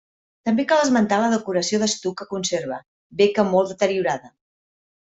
[0.47, 2.83] També cal esmentar la decoració d'estuc que conserva,
[3.23, 4.37] bé que molt deteriorada.